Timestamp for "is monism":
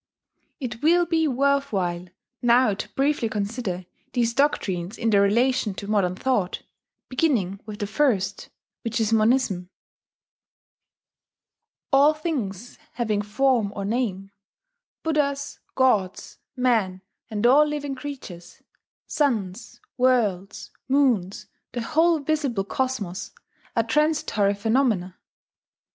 8.99-9.69